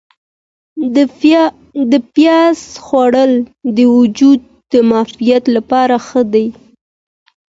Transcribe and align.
د 1.91 1.93
پیاز 2.15 2.59
خوړل 2.85 3.33
د 3.77 3.79
وجود 3.97 4.39
د 4.71 4.73
معافیت 4.89 5.43
لپاره 5.55 5.95
ښه 6.07 6.21
دي. 6.33 6.47